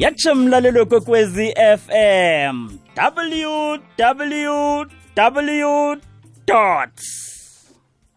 [0.00, 4.84] yatsho mlalelo kwekwezi fm www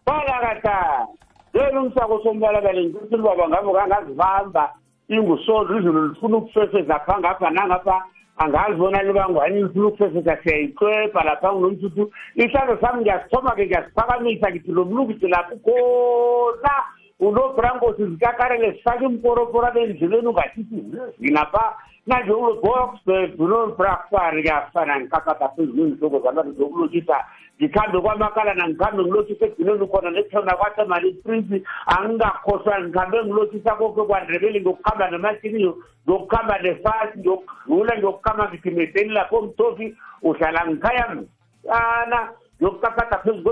[0.06, 1.06] balakata
[1.54, 4.74] yena umsako sombalakale ngithi baba ngabe kangazibamba
[5.08, 8.04] ingusolo izulu lifuna ukufefeza pha ngapha nangapha.
[8.36, 15.56] Angazibona libangwani lifuna ukufefeza siyayiqwebha lapha nginomthuthu isandla sami ngiyasithoma-ke ngiyasiphakamisa ngithi lo mlungithi lapho
[15.56, 16.74] khona
[17.20, 20.84] unobrangozizikakare lesakimukoroporane nziveni ungatiti
[21.18, 27.24] zvinapa nanje unogoxbed unobrakwariyafana nkakata pezvinonzoko zvanatizo unochita
[27.58, 35.10] ndikhambe kwamakala nandikhambe ngilochise eguneni khona nethona kwasemali prince angingakhohlwa ndikhambe ngilochisa koke kwandrebeli ngiyokukhamba
[35.10, 35.72] namatiniyo
[36.04, 43.42] ngiyokukhamba nefasi ngiyokudlula ngiyokukhamba ngithimezeni lapo mtofi uhlala ngikhaya mna ngiyokukakada phezu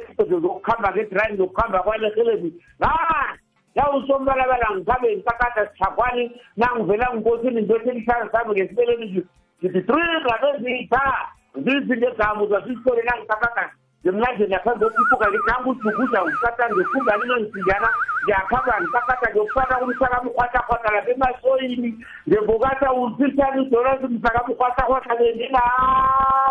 [0.00, 3.36] izinto zokuhamba ngedrayi zokuhamba kwaleheleni ha ah,
[3.74, 9.24] la usombalabala ngikhabe ngisakada sithagwane nangivela ngikosini ngibethelihlanga sami ngesibeleni
[9.60, 11.02] ngiditrini ngabeziyitha
[11.54, 13.64] zizinto egama uzasisitole nangisakada?
[14.02, 17.88] Ngemlandeni yaphambi kokukhuphuka nangujukuja ngisata ngikhumba ninongisindana
[18.24, 21.90] ngiyakhamba ngisakada ngiyokufaka kumsakamukhwatakhwata lapha emasoyini.
[22.28, 26.31] Ngivukasa usisani idolasi msakamukhwatakhwata bendinaa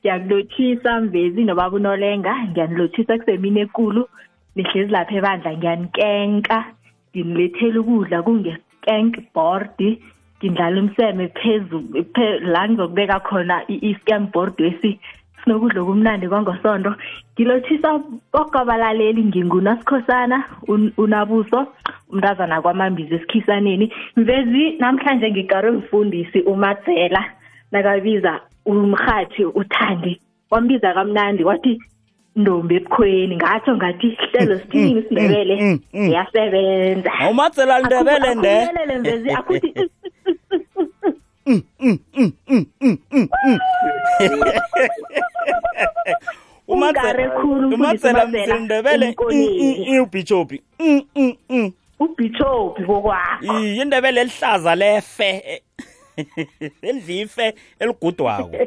[0.00, 4.08] ngiyakulothisa mvezi nobaba unolenga ngiyanilothisa kusemini ekulu.
[4.56, 6.58] Nihlezi lapha ebandla ngiyankenka
[7.10, 9.78] nginilethela ukudla kunge-skank board
[10.38, 12.04] ngindlala umseme phezulu
[12.52, 14.98] la ngizokubeka khona i-scam board wesi
[15.44, 16.92] sinokudla okumnandi kwangosonto
[17.34, 18.00] ngilothisa
[18.32, 20.44] okabalaleli ngingunasikhosana
[20.96, 21.66] unabuso
[22.12, 23.92] umntazana kwamambizi esikhisaneni.
[24.16, 27.24] Mvezi namhlanje ngikarwe mfundisi umatsela
[27.72, 30.20] nakabiza umrhathi uthandi.
[30.50, 31.80] Wambiza kamnandi wathi
[32.36, 33.36] ntombi ebukhweni.
[33.36, 35.80] Ngatsho ngathi hlelo sithini isindebele
[36.14, 39.90] yasebenza awumatsela ndebele nde mvezi akuthi
[46.68, 49.16] umatsela msindebele
[50.02, 50.62] ubhishopi
[51.98, 55.62] ubhishopi kokwakho yindebele elihlaza lefe.
[56.82, 58.56] Elidlife eligudwako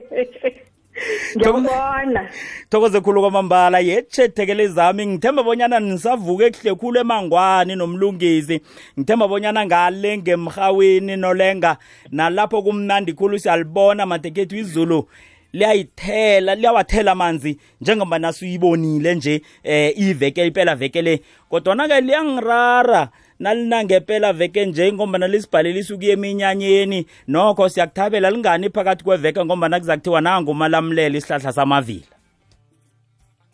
[1.37, 2.29] ngiyambona
[2.69, 3.79] thokoze khulu kwamambala.
[3.79, 8.61] Yetshethekele zami ngithemba bonyana nisavuke kuhle khulu emangwani nomlungisi.
[8.99, 11.77] Ngithemba bonyana ngale ngemhaweni nolenga
[12.11, 15.07] nalapho kumnandi khulu siyalibona madekethu izulu
[15.53, 21.21] liyayithela liyawathela amanzi njengoba nasuyibonile nje eh iveke impela veke le.
[21.49, 23.09] Kodwa ke liyangirara.
[23.43, 31.17] nalinangepela veke nje ngombana lisibhaleliswa ukuya eminyanyeni nokho siyakuthabela lingani phakathi kweveke ngombana kuzakuthiwa nangumalamulela
[31.17, 32.15] isihlahla samavila?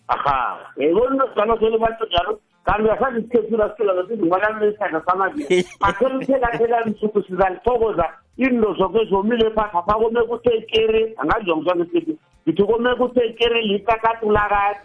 [0.07, 5.63] Aha ebona sano sele batho jalo kanti isihlahla samavila.
[5.88, 8.09] Aselithelathela msuku sizalithokoza.
[8.38, 12.17] Into zonke zomile phakha phakome kuthe kere angadlongiswa ngesithi
[12.47, 14.75] ngithi kome kuthe kere litakatulaka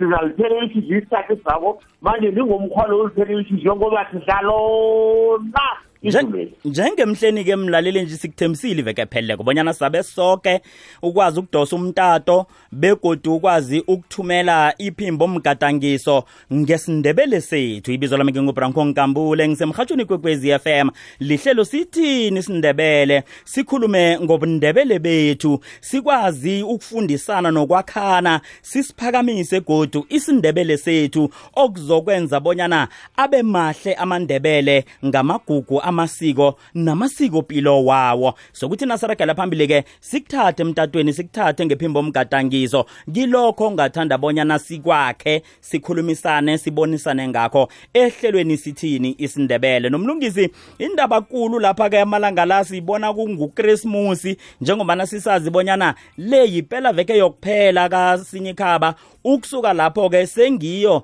[0.00, 1.78] 现在天天有去去，再去耍我。
[2.00, 5.60] 往年里我们跨年，天天有去去，我们还去耍喽那。
[6.02, 10.60] Sidlalona njengemhleni-ke mlaleli nje sikuthembisile iveke pheleleko bonyana sabe soke
[11.02, 17.92] ukwazi ukudosa umtato begodu ukwazi ukuthumela iphimbo mgadangiso ngesindebele sethu.
[17.92, 20.88] Ibizo lami ngingubranko nkambule ngisemhatshweni kwekwezi FM
[21.20, 25.60] lihlelo sithini isindebele sikhulume ngobundebele bethu.
[25.80, 37.42] Sikwazi ukufundisana nokwakhana sisiphakamise godu isindebele sethu okuzokwenza bonyana abe mahle amandebele ngamagugu amasiko namasiko
[37.42, 38.34] pilo wawo.
[38.52, 47.28] Sokuthi nasaragela phambili ke sikuthathe emtatweni sikuthathe ngephimbo mgadangiso kilokho ongathanda bonyana sikwakhe sikhulumisane sibonisane
[47.28, 47.68] ngakho.
[47.94, 49.88] Ehlelweni sithini isindebele?
[49.88, 57.18] Nomlungisi indaba kulu lapha ke amalanga la siyibona kungukrismusi njengoba sisazi bonyana le yipela veke
[57.18, 58.94] yokuphela kasinye khaba
[59.24, 61.02] ukusuka lapho ke sengiyo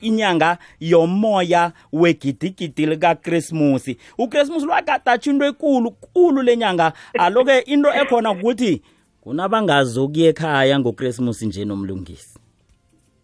[0.00, 8.82] inyanga yomoya wegidigidi likaKrismus uKrismus lwakadatsha into ekulu kulu lenyanga aloke into ekhona ukuthi
[9.20, 12.38] kunabangazokuya ekhaya ngoKrismus nje nomlungisi.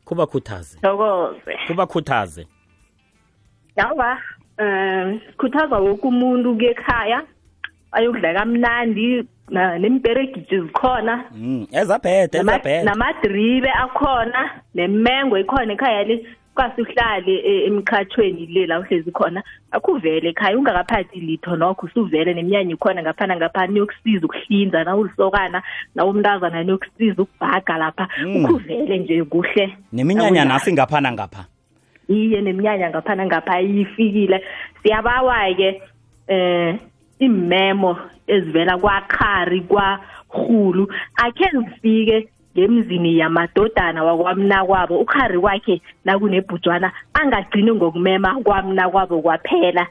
[0.05, 0.79] Kubakhuthaze.
[0.81, 1.59] Thokoze.
[1.67, 2.47] Kubakhuthaze.
[3.77, 4.19] Yawa
[4.59, 7.23] um sikhuthaza woke umuntu kuye ekhaya
[7.93, 9.25] ayokudla kamnandi
[9.79, 11.25] nemberegiji zikhona.
[11.35, 16.27] Mm, ezaphethe nama- ezaphethe namadribe akhona nemengo ikhona ekhaya le.
[16.59, 23.03] Kwasuhlale e- emkhathweni le la uhlezi khona akuvele ekhaya ungakaphathi litho nokho usuvele neminyanya ikhona
[23.03, 25.63] ngaphana ngapha niyokusiza ukuhlinza na ulisokana
[25.95, 28.45] na umntazana niyokusiza ukubhaga lapha Mm.
[28.45, 29.77] ukuvele nje kuhle.
[29.93, 31.47] Neminyanya nasi ngaphana ngapha?
[32.09, 34.43] Iye neminyanya ngaphana ngapha ifikile.
[34.83, 35.83] Siyabawa-ke
[36.29, 36.75] eh
[37.19, 37.97] imemo
[38.27, 48.91] ezivela kwakhari kwahulu akhe zifike ngemzini yamadodana wakwamna kwabo ukhari wakhe nakunebhujwana angagcini ngokumema kwamna
[48.91, 49.87] kwabo kwaphela.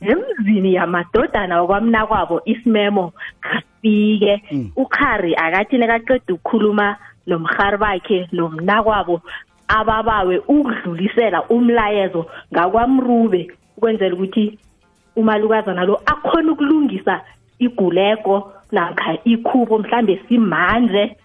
[0.00, 4.42] Emzini yamadodana wakwamna kwabo isimemo kafike.
[4.52, 4.70] Mm.
[4.76, 6.96] ukhari akathi nekaqeda ukukhuluma
[7.26, 9.20] nomhari bakhe nomnakwabo
[9.68, 14.58] ababawe ukudlulisela umlayezo ngakwamrube ukwenzela ukuthi
[15.16, 17.20] umalukazana lo akhona ukulungisa
[17.58, 21.16] iguleko namkha ikhubo mhlambe simanje.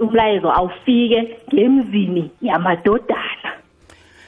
[0.00, 3.50] Umlayezo awufike ngemzini yamadodana.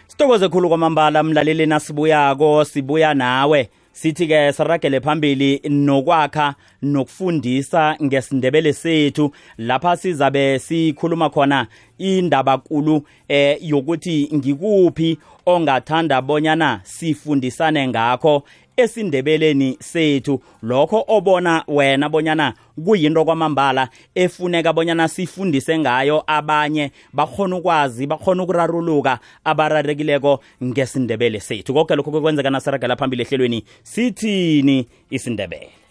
[0.06, 3.68] Sithokoze khulu kwamambala mlaleli nasibuyako sibuya nawe.
[3.92, 9.32] Sithi-ke siragele phambili nokwakha nokufundisa ngesindebele sethu.
[9.58, 11.66] Lapha sizabe sikhuluma khona
[11.98, 18.42] indaba kulu eh yokuthi ngikuphi ongathanda bonyana sifundisane ngakho.
[18.76, 20.42] Esindebeleni sethu.
[20.62, 22.54] Lokho obona wena bonyana
[22.84, 31.74] kuyinto kwamambala efuneka bonyana sifundise ngayo abanye bakhona ukwazi bakhona ukuraruluka abararekileko ngesindebele sethu.
[31.74, 35.82] Konke lokho kwenzeka nasiragela phambili ehlelweni sithini isindebele?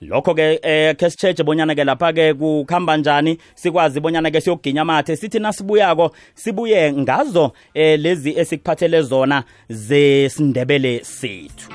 [0.00, 6.92] Lokho-ke eh khe sitshetshe bonyana-ke lapha-ke kukhamba njani sikwazi bonyana-ke siyokuginya amathe sithi nasibuyako sibuye
[6.92, 11.68] ngazo eh lezi esikuphathele zona zesindebele sethu.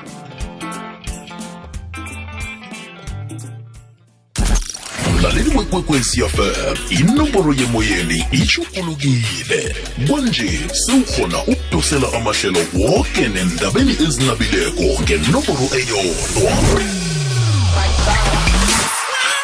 [5.36, 9.76] Mlaleli wekwekwezi fm inomboro yemoyeni itshugulukile
[10.08, 16.52] kwanje sewukhona ukudosela amahlelo woke nendabeni ezinabileko ngenomboro eyodwa.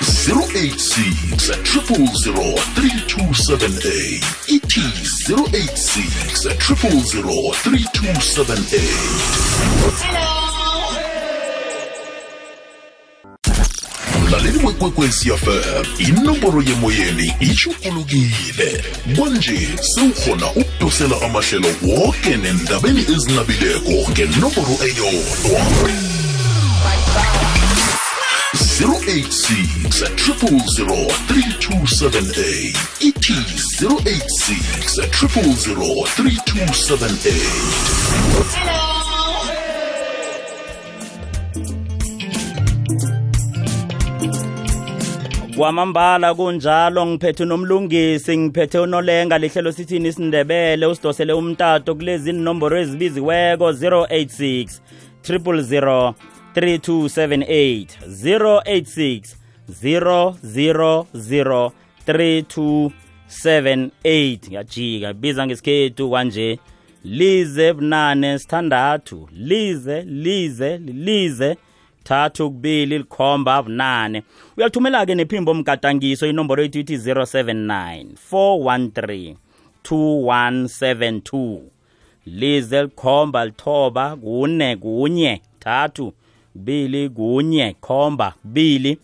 [0.03, 4.81] 086 000 3278 ithi
[5.29, 6.55] 086
[8.45, 10.42] 000
[14.83, 18.85] 3278 mlaleli wekwekwezi fm inomboro yemoyeni itshugulukile
[19.17, 25.67] kwanje sewukhona ukudosela amahlelo woke nendabeni ezinabileko ngenomboro eyodwa.
[28.55, 38.42] 086 000 3278 ithi 086 000 3278
[45.63, 47.07] kwamambala kunjalo.
[47.07, 49.39] Ngiphethe nomlungisi ngiphethe unolenga.
[49.39, 54.81] Lihlelo sithini isindebele usidosele umtato kulezi nomboro ezibiziweko 086
[55.25, 56.13] 000
[56.55, 59.23] 3278 086
[59.83, 61.71] 000
[62.07, 66.59] 3278 ngiyajika biza ngesikhethu kwanje.
[67.05, 69.29] Lize bunane sithandathu.
[69.33, 71.57] Lize lize lize.
[72.05, 74.23] Thathu kubili likhomba bunane
[74.57, 79.35] uyathumela-ke nephimbo mgadangiso inomboro yethu ithi 079 413
[79.85, 81.61] 2172
[82.27, 86.13] lize likhomba lithoba kune kunye thathu
[86.53, 88.99] kubili kunye khomba kubili.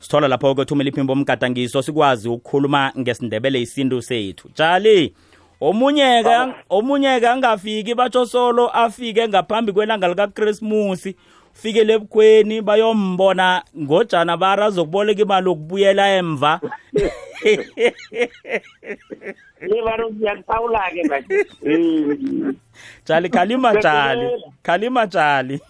[0.00, 4.48] Sithola lapho-ke thumela iphimbo mgadangiso sikwazi ukukhuluma ngesindebele isintu sethu.
[4.48, 5.14] Tshali
[5.60, 11.16] omunye-ke omunye-ke angafiki batsho solo afike ngaphambi kwelanga likakrismusi
[11.52, 16.60] fikele ebukhweni bayombona ngojana bara azokuboleka imali okubuyela emva.
[19.60, 21.46] Yebaro ngiyakuphawula-ke manje.
[21.66, 22.54] Um
[23.06, 24.28] jali khalima jali.
[24.62, 25.60] Khalima jali.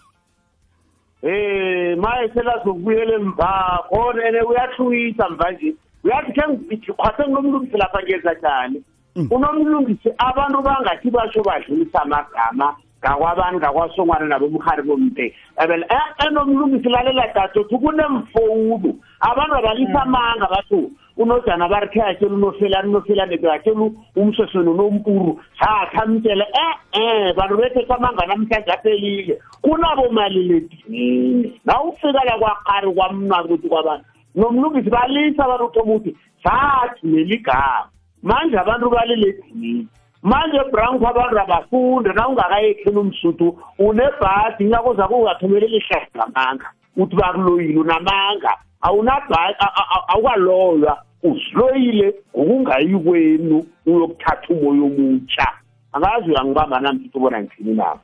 [1.23, 3.83] Eh maye selazokubuyela emva.
[3.89, 5.75] Khona ne uyahlwisa mvanje.
[6.03, 8.83] Uyathi ke ngikhwase nginomlungisi lapha ngeza njani
[9.15, 12.75] unomlungisi abantu bangathi basho badlulisa amagama.
[13.01, 15.33] Ngakwabantu ngakwasongwana nabomhari bomte.
[15.57, 15.85] Ebele
[16.27, 24.69] enomlungisi lalela dadothi kunemfowulu abantu abalisa amanga batho unojana barikhe atshela unofelani unofelani bekatshela umsosweni
[24.69, 29.41] unompuru sathamtshele e-e bantu bethetha amanga namhlanje aphelile.
[29.61, 34.05] Kunabomaliledinini nawufika la kwaqari kwamnwana ukuthi kwabantu
[34.35, 37.89] nomlungisi balisa abantu uthoma ukuthi sathi neligama.
[38.23, 39.87] Manje abantu baliledinini
[40.23, 48.53] manje ebranko abantu abafunde na ungakayekhela umsuthu unebhadi nyakoza kungathumeleli ihlahla ngamanga uthi bakuloyile unamanga.
[48.81, 55.47] Awunabha- a- a- a- awukaloywa usiloyile ngokungayi kwenu uyokuthatha umoya omutsha
[55.93, 57.99] angazi uyangibamba namthuthi ubona ngithini nabo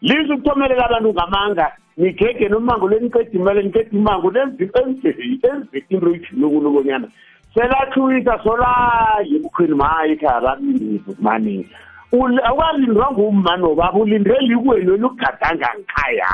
[0.00, 7.10] lize ukuthomelela abantu ngamanga nigege nomango leniqeda imali niqeda imango enzeki into ijinokunu
[7.54, 11.66] selathuyisa solaye ebukhweni maye ekhaya babili mani.
[12.12, 16.28] Awukalindwa ngumma nobaba ulindele ikwenu elugadanga ngikhaya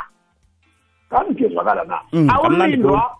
[1.11, 1.99] kamgezwakala na?
[2.13, 3.11] Mm, awulindwa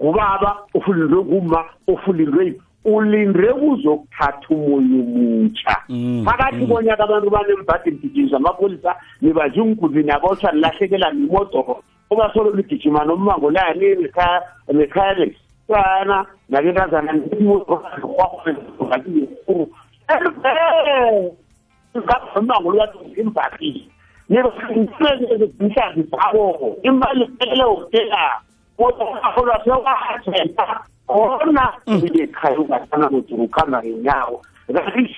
[0.00, 8.36] ngubaba ufulindwe ngumma ufulindwe yiphi ulindre kuzokuthatha umoya omutsha Mm, phakathi konyaka abantu banembhadi mgijimisa
[8.36, 13.86] amapholisa nibaje ungudini abotshwa nilahlekela nemodoro obasolo ligijima nommango lani
[14.72, 15.26] nekhaya
[15.68, 17.12] lesana nabentazana
[21.98, 23.82] ngamango luyazimbhakile
[24.28, 28.40] nibaihlanzi zabo imali ephelele hotela
[28.76, 34.42] kodwa sewathenta khona ngekhaya ungathana kuthi ukhamba ngenyawo.
[34.66, 35.12] Kanti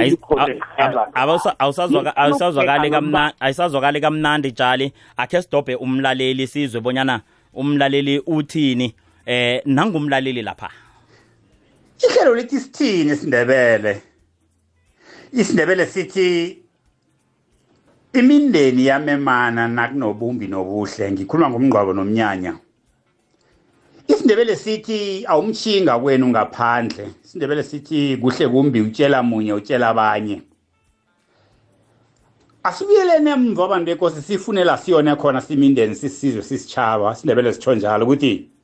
[0.00, 0.44] Ayis- a-
[0.78, 4.92] a- awusa- awusazwaka- awusazwakali kamna- ayisazwakali kamnandi tshali.
[5.16, 7.20] Akhe sidobhe umlaleli sizwe bonyana
[7.54, 8.94] umlaleli uthini.
[9.26, 10.70] Eh nangumlaleli lapha.
[12.04, 14.02] Ihlelo lithi sithini isindebele?
[15.32, 16.58] Isindebele sithi
[18.12, 22.56] imindeni yamemana nakunobumbi nobuhle ngikhuluma ngomngcwabo nomnyanya.
[24.08, 27.10] Isindebele sithi awumshinga kwenu ngaphandle.
[27.24, 30.42] Isindebele sithi kuhle kumbi utshela munye utshela abanye.
[32.62, 37.12] Asibuyelene emva abantu benkosi sifunela siyone khona simindeni sisizwe sisitshaba.
[37.12, 38.55] Isindebele sitsho njalo ukuthi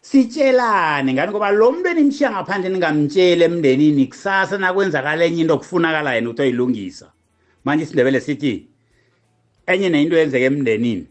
[0.00, 1.32] sitshelane ngani?
[1.32, 7.12] Ngoba lo muntu enimshiya ngaphandle ningamtsheli emndenini kusasa nakwenzakala enye into kufunakala yena ukuthi oyilungisa
[7.64, 8.66] manje isindebele sithi
[9.66, 11.06] enye nento yenzeka emndenini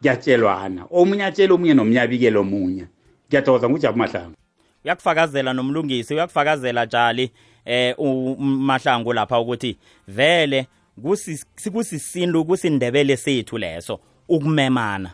[0.00, 0.86] kuyatshelwana.
[0.90, 2.84] Omunye atshela omunye nomunye abikele omunye
[3.28, 4.36] ngiyathokoza ngujabu mahlangu.
[4.84, 7.30] Uyakufakazela nomlungisi uyakufakazela tshali
[7.64, 9.76] eh umahlangu lapha ukuthi
[10.08, 10.66] vele
[11.02, 15.10] kusi- kusisintu kusindebele sethu leso ukumemana.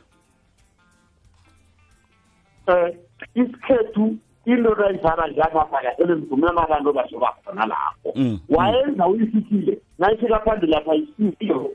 [2.69, 2.93] Um
[3.35, 8.13] isikhethu into rayizana njengamabhala elemdumela abantu bazoba khona lapho.
[8.15, 11.71] Mm, wayenza uyisithile nayifika phambili lapha lapho.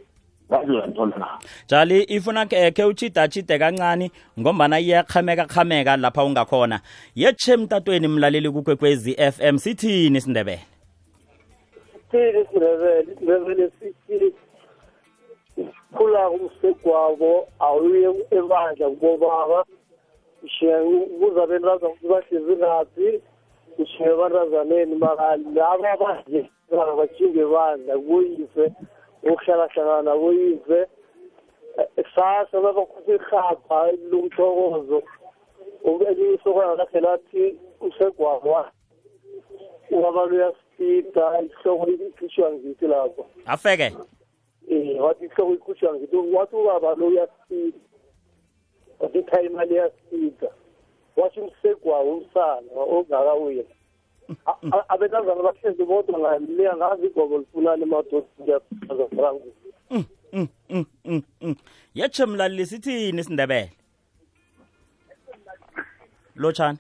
[1.68, 6.82] Tshali ifuna ke ke uchidachide kancane ngombana iyaqhameka qhameka lapha ungakhona.
[7.16, 10.62] Yetshe emtatweni mlaleli kukwekwezi FM sithini isindebele?
[12.12, 13.14] Sithini isindebele?
[13.14, 14.34] Isindebele sithi
[15.56, 19.66] sikhula kumsegwabo awuye ebandla kubobaba.
[20.46, 20.76] Ushiye
[21.20, 23.08] kuza bentazana ukuthi bahlezi ngaphi
[23.82, 26.42] ushiye ebantazaneni mara laba abanje
[27.00, 28.66] bajinge ebandla kuboyise
[29.24, 30.80] ukuhlalahlangana naboyise
[31.96, 35.00] kusasa babakhupha irhabha lomthokozo
[36.10, 37.44] elinye isokana lakhe lathi
[37.82, 38.66] usegwabo
[39.92, 43.26] ubaba luyasipida ihloko ikhishwa ngithi lapho.
[43.46, 43.88] Afeke.
[44.72, 47.93] Um wathi ihloko ikhishwa ngithi wathi ubaba lo uyasipida
[49.14, 50.50] itha imali iyasipida
[51.18, 53.64] washo umsegwawo umsana ongakawina
[54.90, 59.54] abentazana bahlezi bodwa ngaliya ngazi igobo lifunani emadodazafrangu
[60.34, 60.48] Mm,
[61.06, 61.56] mm, mm,
[61.96, 63.72] yetshe mlaleli sithini isindebele
[66.36, 66.78] lotshani?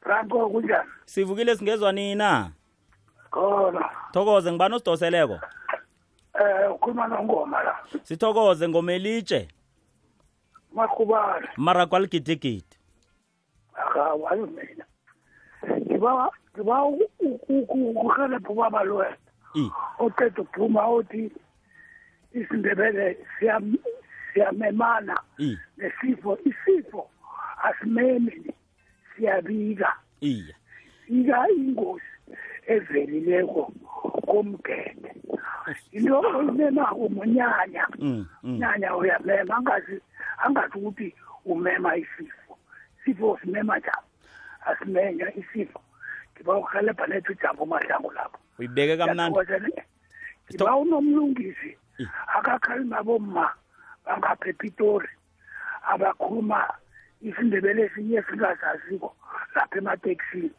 [0.00, 0.88] Franco kunjani?
[1.04, 2.50] Sivukile singezwa nina
[3.30, 3.90] khona.
[4.12, 5.32] Thokoze ngibani osidoseleko?
[6.40, 7.76] Um ukhuluma nongoma la.
[8.02, 9.48] Sithokoze ngomelitshe
[10.74, 12.64] makhubana mara kwaligidigidi
[13.74, 14.84] akawayo mina.
[15.80, 16.84] Ngiba ngiba
[17.48, 19.16] ukuhelebha ubaba loya
[19.54, 19.70] i.
[19.98, 21.30] Oqeda ukuphuma othi
[22.32, 23.78] isindebele siyam-
[24.32, 25.20] siyamemana.
[25.76, 27.10] Nesifo isifo
[27.62, 28.54] asimemi
[29.16, 29.92] siyabika.
[30.20, 30.54] Iya
[31.08, 32.04] ika ingozi
[32.66, 33.72] evelileko
[34.26, 35.14] komgede.
[35.92, 37.86] Into oyimemako munyanya.
[37.98, 38.58] Mm, mm.
[38.58, 40.00] nyanya uyamema angazi
[40.44, 42.58] angazi ukuthi umema isifo.
[43.00, 44.06] Isifo simema njani
[44.66, 45.80] asimenya isifo.
[46.34, 48.38] Ngiba uhelebha nethu ujambo mahlangu lapho.
[48.58, 49.38] Uyibeke kamnandi.
[50.50, 51.76] Ngiba unomlungisi.
[52.26, 53.52] Akakhalima abomma
[54.04, 55.08] bangapha epitori
[55.92, 56.58] abakhuluma
[57.22, 59.16] isindebele esinye esingazaziko
[59.54, 60.52] lapha emateksini.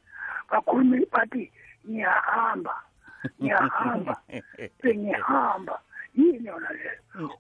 [0.50, 1.52] Bakhuluma bathi
[1.88, 2.76] ngiyahamba
[3.42, 4.14] ngiyahamba
[4.82, 5.76] bengihamba.
[6.16, 6.92] Yini yona leyo?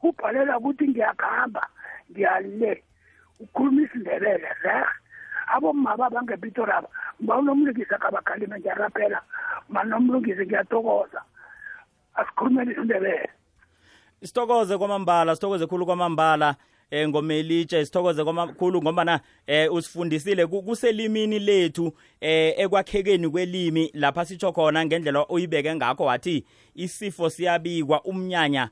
[0.02, 1.68] Ubhalela ukuthi ngiyakuhamba.
[2.12, 2.84] Ngiyale
[3.40, 4.86] ukhuluma isindebele reh
[5.48, 6.90] abomma babangepitori aba
[7.20, 9.22] mba unomlungisi akabakhalime ngiyaraphela
[9.70, 11.22] ma nomlungisi ngiyatokoza
[12.16, 13.30] asikhulumeni isindebele.
[14.24, 16.56] Sithokoze kwamambala sithokoze khulu kwamambala
[16.92, 24.26] eh ngomelitshe sithokoze kwamakhulu ngoba na eh usifundisile ku- kuselimini lethu eh ekwakhekeni kwelimi lapha
[24.26, 28.70] sitsho khona ngendlela uyibeke ngakho wathi isifo siyabikwa umnyanya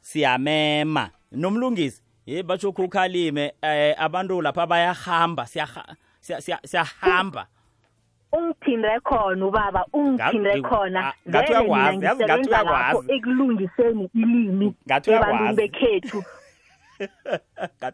[0.00, 1.10] siyamema.
[1.32, 7.46] Nomlungisi ye batsho ukhalime eh abantu lapha bayahamba siyaha- siya- siya- siyahamba
[8.32, 12.98] ungithinde khona ubaba ungithinde Ngathi- khona ah, ngathi vele mina uyakwazi, yazi ngathi ngisebenza lapho
[12.98, 13.12] uyakwazi.
[13.12, 15.56] ekulungiseni ilimi Ngathi ebantwini uyakwazi.
[15.56, 16.45] bekhethu ngathi uyakwazi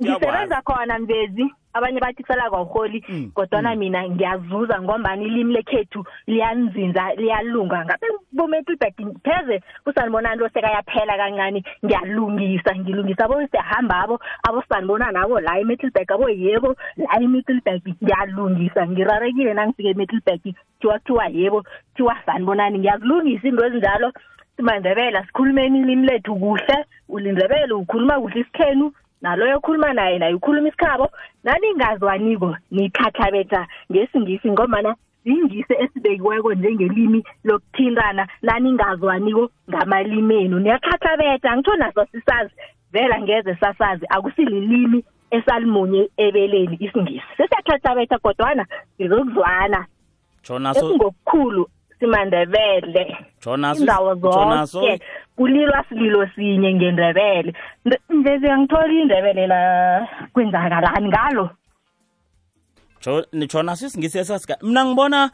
[0.03, 1.45] ngisebenza khona mvezi
[1.75, 7.85] abanye bathi kusala kwaholi Mm, kodwana mina ngiyazuza ngombani ilimi lekhethu liyanzinza liyalunga.
[7.85, 15.41] Ngabe bometlbek pheze kusanibonani lo sekayaphela kancane ngiyalungisa ngilungisa abo siyahamba abo abo sanibonani abo
[15.41, 18.87] la emetlbek abo yebo la emetlbek ngiyalungisa.
[18.87, 20.43] Ngirarekile nangifike emetlbek
[20.81, 21.65] thiwa kuthiwa yebo
[21.97, 22.79] thiwa sanibonani.
[22.79, 24.13] Ngiyazilungisa into ezinjalo.
[24.57, 28.93] Simandebela sikhulumeni ilimi lethu kuhle ulindebele ukhuluma kuhle isikhenu
[29.23, 31.11] naloyo okhuluma naye naye ukhuluma isikhabo.
[31.45, 34.95] Naningazwaniko niyikhatlhabetha ngesingisi ngomana
[35.25, 38.29] zingisi esibekiweko njengelimi lokuthintana.
[38.43, 42.53] Naningazwaniko ngamalimi enu niyakhatlhabetha ngitsho naso sisazi
[42.93, 47.27] vela ngeze sasazi akusililimi esalimunye ebeleni isingisi.
[47.37, 48.67] Sesiyakhatlhabetha kodwana
[49.01, 49.87] ngizokuzwana
[50.45, 51.69] jona so esingokukhulu
[51.99, 53.05] simandebele.
[53.05, 53.32] jona
[53.81, 55.01] indawo zonke
[55.37, 57.55] kulilwa sililo sinye ngendebele.
[57.87, 61.51] Nde- mvezi angitholi indebele la kwenzakalani ngalo?
[63.53, 65.31] Jona sisingisi esasika mina ngibona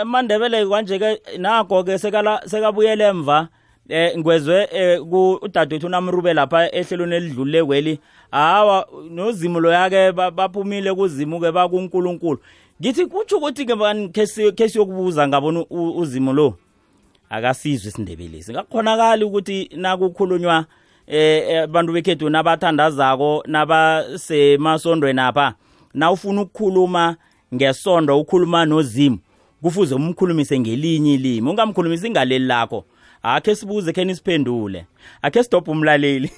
[0.00, 3.48] amandebele kwanje ke nako ke sekala sekabuyele emva
[3.88, 5.00] eh ngwezwe eh,
[5.42, 8.00] udadewethu namrube lapha ehlelweni elidlulile kweli.
[8.30, 12.38] Hawa nozimulo yake ba- baphumile kuzimu ke bakuNkulunkulu.
[12.80, 16.54] Ngithi kutsho ukuthi ke bani ke siyokubuza ngabona uzimo lo?
[17.34, 20.66] Akasizwe isindebelesi ngakukhonakali ukuthi nakukhulunywa
[21.06, 25.54] eh abantu bekhethu nabathandazako nabasemasondweni apha
[25.94, 27.16] na ufuna ukukhuluma
[27.54, 29.18] ngesondo ukhuluma nozimu
[29.62, 31.50] kufuze umkhulumise ngelinye ilimi.
[31.50, 32.84] Ungamkhulumisi ngaleli lakho
[33.22, 34.86] akhe sibuze khe nisiphendule
[35.22, 36.30] akhe sidobhe umlaleli.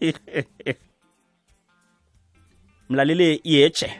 [2.88, 3.90] Mlaleli yeche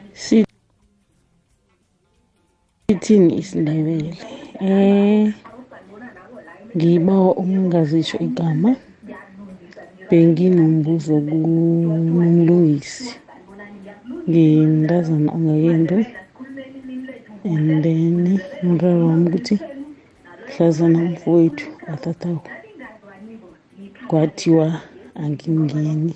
[2.87, 4.17] sithini isindebele
[4.61, 5.33] eh.
[6.77, 8.69] Ngibawa ukungazisho igama
[10.09, 13.09] benginombuzo kumlungisi
[14.29, 15.97] ngimntazana ongakendo
[17.51, 19.55] and then umraro wami ukuthi
[20.47, 22.49] mhlazana umfowethu athathako
[24.07, 24.67] kwathiwa
[25.21, 26.13] angingeni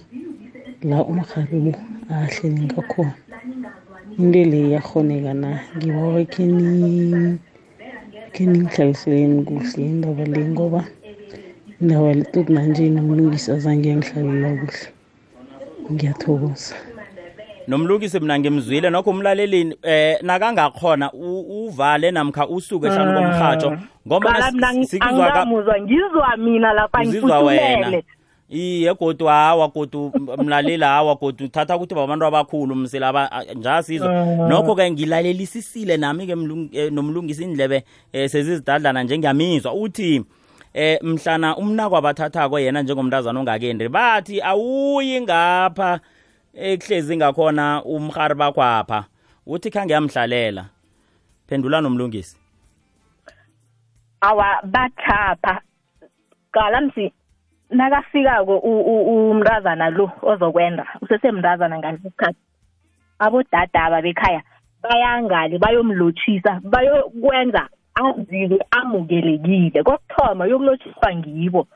[0.89, 1.73] la umrharibo
[2.09, 3.15] ahleli ngakhona.
[4.19, 5.49] Into le yakhoneka na?
[5.75, 6.19] Ngibawa
[8.33, 10.81] kheni kheningihlalliseleni kuhle indaba le ngoba
[11.81, 14.87] indaba le tot nanje nomlungisi azange yangihlalela kuhle
[15.91, 16.75] ngiyathokoza.
[17.67, 24.51] Nomlungisi mina ngimzwile nokho umlaleli eh nakangakhona u- uvale namkha usuke hlanu komrhatsho ngoba qala
[24.51, 27.61] mina na- sikuzwa ka- angamuzwa ngizwa mina lapha uzizwa wena.
[27.61, 28.03] ngifuthumele
[28.51, 35.97] iye godu hawa godu mlaleli hawa godu thatha ukuthi babantu abakhulu msilaba njasizwa nokho-ke ngilalelisisile
[35.97, 36.35] nami-ke
[36.71, 37.83] eh, nomlungisi indlebe
[38.13, 40.25] um sezizidadlana nje ngiyamizwa uthi
[40.73, 45.99] eh mhlana umnako abathathako yena njengomntazana ongakendi bathi awuyi ngapha
[46.53, 49.05] ekuhlezi ngakhona umhari bakwapha
[49.45, 50.65] uthi khange yamhlalela.
[51.47, 52.37] Phendula nomlungisi.
[54.21, 55.61] Awa bathapha.
[56.51, 57.13] Qala msi.
[57.71, 62.39] Nakafikako u- u- umntazana lo ozokwenda usesemntazana ngalesi sikhathi
[63.19, 64.41] abodadaba bekhaya
[64.83, 69.83] bayangale bayomlotshisa bayokwenza azizwe amukelekile.
[69.83, 71.67] Kokuthoma yokulotshisa ngibo.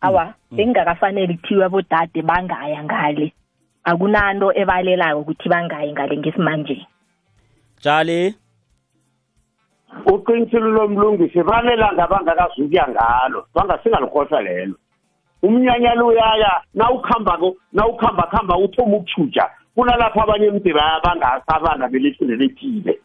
[0.00, 3.32] Awa bekungakafanele kuthiwe abodade bangaya ngale.
[3.84, 6.86] Akunanto ebalelako ukuthi bangayi ngale ngesimanje.
[7.82, 8.34] Jali
[10.06, 14.74] uqinisile lomlungisi banelanga bangakazukuya ngalo bangasingalikhohlwa lelo.
[15.42, 20.72] Umnyanya lo uyaya nawukhambako nawukhamba khamba uthoma ukutshuja kunalapho abanye emde
[21.04, 22.98] bangasabana belithile lethile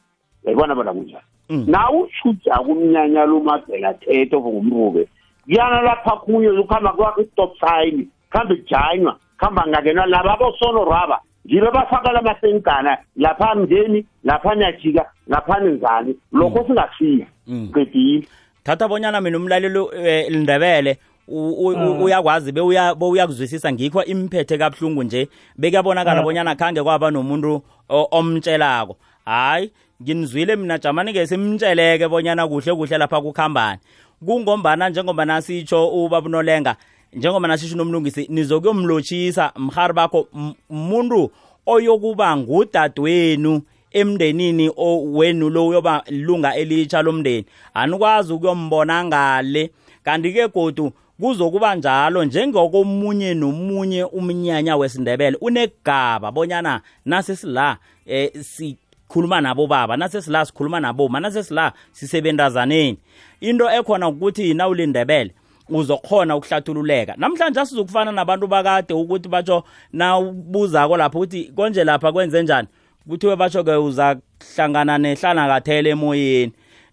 [0.43, 1.63] yayibona bona kunjani Mm.
[1.67, 5.07] nawutshuja kumnyanya lo mabhela thetho ngumrube
[5.45, 12.19] kuyana lapha kunye ukuhamba kwakho i-stop sign khambe kujanywa khamba ngakenwa laba abosonoraba ngibe bafakala
[12.19, 17.25] amasenkana lapha mndeni lapha nyajika lapha nenzani lokho singafika.
[17.47, 17.71] Mm.
[17.73, 18.27] qedile.
[18.63, 25.03] Thatha bonyana mina umlaleli eh, lindebele u- u- u- uyakwazi bewuya bewuyakuzwisisa ngikho imphethe kabuhlungu
[25.03, 28.97] nje bekuyabonakala bonyana khange kwaba nomuntu o- omtshelako.
[29.25, 29.71] Hayi
[30.03, 33.79] nginizwile mina jamani ke simtsheleke bonyana kuhle kuhle lapha kukhambani.
[34.25, 36.75] Kungombana njengoba nasitsho ubabunolenga
[37.13, 41.31] njengoba nasisho nomlungisi nizokuyomlotshisa mhari bakho m- umuntu
[41.65, 43.61] oyokuba ngudadewenu
[43.91, 47.45] emndenini o- wenu lo uyoba lunga elitsha lomndeni.
[47.73, 49.71] Anikwazi ukuyombona ngale.
[50.03, 59.97] Kanti-ke godu kuzokuba njalo njengokomunye nomunye umnyanya wesindebele unegaba bonyana nasesila eh sikhuluma nabo baba
[59.97, 62.97] nasesila sikhuluma nabo ma nasesila sisebentazaneni.
[63.41, 65.31] Into ekhona ukuthi nawulindebele
[65.69, 67.15] uzokhona ukuhlathululeka.
[67.17, 72.67] Namhlanje asizokufana nabantu bakade ukuthi batsho nawubuzako lapho ukuthi konje lapha kwenze njani?
[73.09, 76.51] Kuthiwe batsho-ke uzahlangana nehlanakathele emoyeni.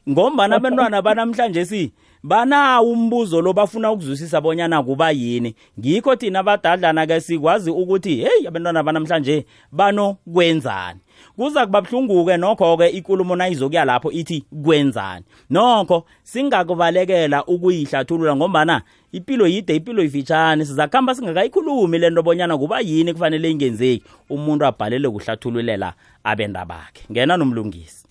[0.09, 1.93] Ngombana abantwana banamhlanje si
[2.25, 5.55] banawo umbuzo lo bafuna ukuzwisisa bonyana kuba yini.
[5.79, 11.01] Ngikho thina abadadlana-ke sikwazi ukuthi heyi abantwana banamhlanje banokwenzani?
[11.37, 15.25] Kuza kuba buhlungu-ke nokho-ke ikulumo nayizokuya lapho ithi kwenzani.
[15.51, 18.83] Nokho singakubalekela ukuyihlathulula ngombana
[19.13, 24.05] impilo yide impilo ifitshane sizakuhamba singakayikhulumi le nto bonyana kuba yini kufanele ingenzeki.
[24.31, 25.93] Umuntu abhalele kuhlathululela
[26.25, 28.05] abenda bakhe ngena nomlungisi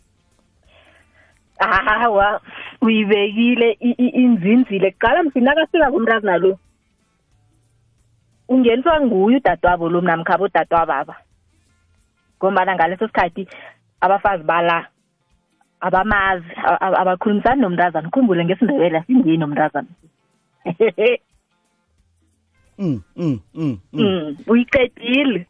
[1.68, 2.42] hawa
[2.82, 4.92] uyibekile inzinzile.
[4.92, 6.60] Kuqala msina kafika kumntazi nalo
[8.48, 11.16] ungeniswa nguye udadewabo lo namkhabo udadewababa
[12.38, 13.48] ngombana ngaleso sikhathi
[14.02, 14.88] abafazi bala
[15.80, 16.46] abamazi
[16.80, 18.10] abakhulumisani nomntazana.
[18.10, 19.88] Khumbule ngesindebele asingeni nomntazana?
[22.78, 24.02] Mm, mm, mm, mm.
[24.04, 25.46] Mm, uyiqedile.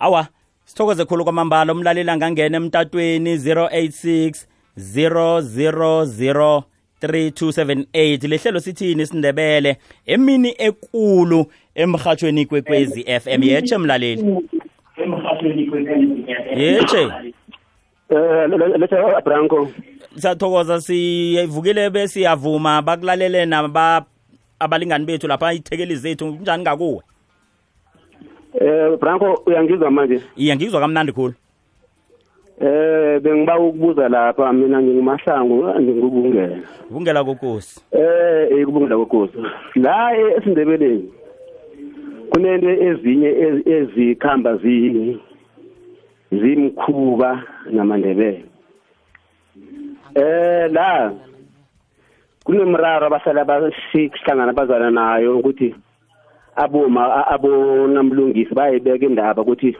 [0.00, 0.26] Awa
[0.64, 1.72] sithokoze khulu kwamambala.
[1.72, 6.62] Umlaleli angangena emtatweni 086 000
[7.02, 14.36] 3278 lehlelo sithini isindebele emini ekulu emhathweni kwekwezi FM yetshe mlaleli.
[16.56, 17.08] Yetshe
[18.10, 19.68] Eh letha Branco.
[20.16, 24.04] siyathokoza sivukile besiyavuma bakulalele naba
[24.58, 27.02] abalingani bethu lapha ithekeli zethu kunjani ngakuwe?
[28.60, 30.20] Eh Branco uyangizwa manje?
[30.36, 31.34] iye ngizwa kamnandi khulu.
[32.60, 36.56] Eh bengiba ukubuza lapha mina ngingumahlangu ngingubungela.
[36.92, 39.38] kungela kokosi Eh ekubungela kokosi.
[39.76, 41.08] La esindebeleni
[42.30, 45.18] kunento ezinye ez- ezikhamba zi
[46.32, 47.42] zimkhuba
[47.72, 48.44] namandebele.
[50.14, 51.12] Eh la
[52.44, 55.74] kunemraro abasala basihlangana bazana nayo ukuthi
[56.56, 59.76] aboma abonamlungisi bayibeka indaba ukuthi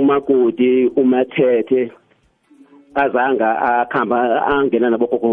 [0.00, 1.92] umakoti umathethe
[2.94, 3.48] azanga
[3.80, 5.28] akhamba angena nabogogo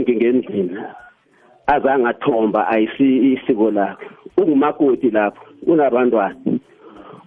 [0.00, 0.78] ngengendlini
[1.66, 4.06] azange athomba ayisi isiko lakhe.
[4.36, 6.36] Ungumakoti lapho unabantwana.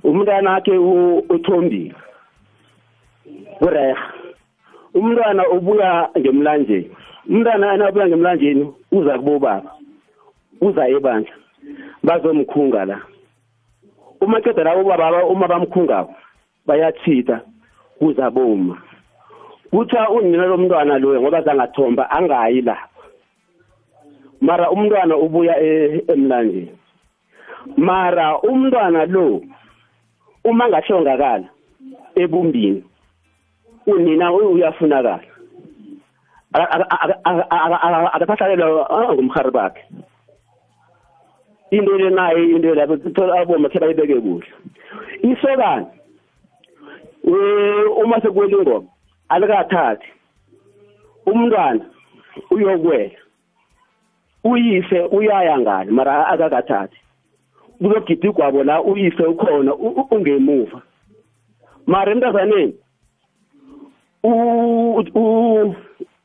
[0.04, 1.94] Umntwana wakhe u- uthombile.
[3.62, 4.14] Ureha
[4.94, 6.92] umntwana ubuya ngemlanjeni.
[7.30, 9.72] Umntwana anabuya ngemlanjeni uza kubobaba.
[10.62, 11.34] Uza ebandla.
[12.04, 12.98] Bazomkhunga la.
[14.22, 16.14] Uma qeda labo baba uma bamkhungako
[16.70, 17.42] bayathita
[18.00, 18.78] kuza boma
[19.72, 22.88] kuthiwa unina lomntwana loyo ngoba zangathomba angayi lapha
[24.42, 26.72] mara umntwana ubuya e- emlanjeni.
[27.78, 29.42] Mara umntwana lo
[30.46, 31.48] uma ngahlongakala
[32.16, 32.84] ebumbini
[33.88, 35.20] unina u- uyafunakala
[38.14, 39.84] akasahlalelwa ngumhari bakhe.
[41.72, 44.48] Into le nayo into lapho thola aboma khe bayibeke kuhle.
[45.22, 45.99] Isokana eh
[47.24, 48.88] uma sekuwela ingoma
[49.30, 50.08] alikathathi.
[51.26, 51.86] Umntwana
[52.52, 53.12] uyokwela
[54.44, 56.98] uyise uyaya ngale mara akakathathi.
[57.78, 59.76] Kuzogida igwabo la uyise ukhona
[60.12, 60.82] ungemuva.
[61.88, 62.76] Mara emntazaneni
[64.24, 65.76] u- u-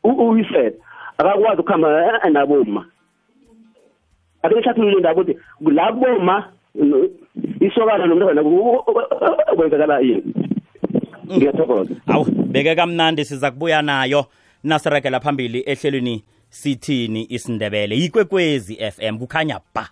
[0.05, 0.75] u- uyise
[1.19, 2.87] akakwazi ukuhamba eh, naboma
[4.43, 5.39] ake ngihlathulule indaba ukuthi
[5.73, 7.09] la boma no-
[7.61, 8.43] isokana nomntazana
[9.57, 10.35] kwenzakala yini?
[11.33, 11.95] Ngiyathokoza.
[12.07, 14.27] Awu beke kamnandi siza kubuya nayo.
[14.65, 17.97] Nasiragela phambili ehlelweni sithini isindebele.
[17.97, 19.89] Yikwekwezi FM kukhanya ba.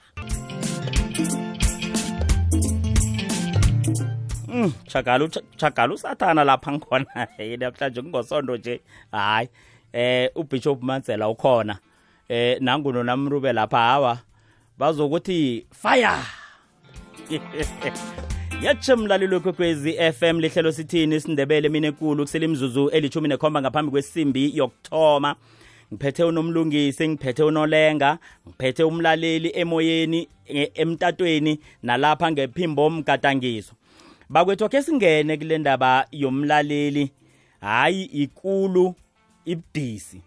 [4.49, 7.07] Mm, chagalu chagalu sathana lapha ngikhona.
[7.37, 8.81] Hey namhlanje kungosondo nje.
[9.13, 9.49] Hayi
[9.93, 11.79] eh ubishop Manzela ukhona.
[12.29, 14.19] Eh nanguno namrube lapha hawa.
[14.79, 16.19] Bazokuthi fire!
[18.63, 21.17] yatshe mlalelo kwekwezi FM lihlelo sithini?
[21.17, 25.37] Isindebele mina ekulu kusele imzuzu elithumi nekhomba ngaphambi kwesimbi yokuthoma.
[25.93, 33.73] Ngiphethe unomlungisi ngiphethe unolenga ngiphethe umlaleli emoyeni e- emtatweni nalapha ngephimbo mgadangiso.
[34.29, 37.11] Bakwethu ke singene kule ndaba yomlaleli
[37.61, 38.95] hayi ikulu
[39.45, 40.21] ibdisi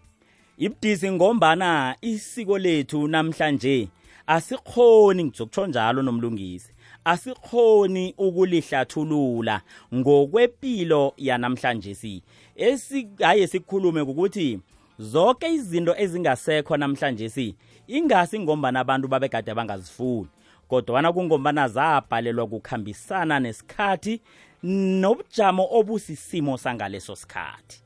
[0.58, 3.88] ibdisi ngombana isiko lethu namhlanje
[4.26, 6.72] asikhoni ngizokutsho njalo nomlungisi.
[7.06, 9.60] Asikhoni ukulihlathulula
[9.94, 12.22] ngokwepilo yanamhlanje si
[12.56, 14.60] esihaye sikhulume ukuthi
[14.98, 17.54] zonke izinto ezingasekho namhlanje si
[17.86, 20.28] ingasi ngombana abantu babegade bangazifuni.
[20.68, 24.20] Kodwana kungombana zabhalelwa kukhambisana nesikhathi
[24.62, 27.82] nobujamo obusisimo sangaleso sikhathi.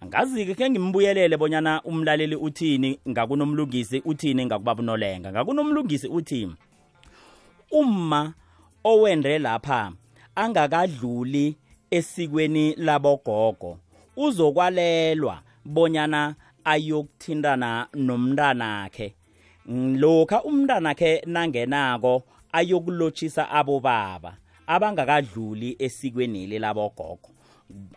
[0.00, 6.48] Angazi-ke khe ngimbuyelele bonyana umlaleli uthini ngakunomlungisi uthini ngakubaba unolenga ngakunomlungisi uthi
[7.70, 8.34] uma
[8.84, 9.92] owendre lapha
[10.34, 11.56] angakadluli
[11.90, 13.78] esikweni labogogo.
[14.16, 19.14] Uzokwalelwa bonyana ayokuthintana nomntanakhe.
[19.96, 27.28] Lokha umntanakhe nangenako ayokulotshisa abobaba abangakadluli esikweni labogogo.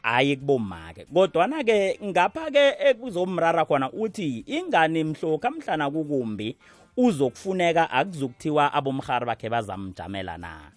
[0.04, 1.06] Hayi kubomake.
[1.14, 6.58] Kodwana-ke ngapha-ke ekuzomrara khona uthi ingani mhloka mhlana kukumbi
[6.98, 10.75] uzokufuneka akuzukuthiwa abomhari bakhe bazamjamela na?